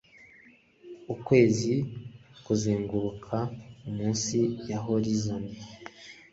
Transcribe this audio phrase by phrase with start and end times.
[1.13, 1.73] Ukwezi
[2.45, 3.37] kuzenguruka
[3.95, 4.37] munsi
[4.69, 5.43] ya horizon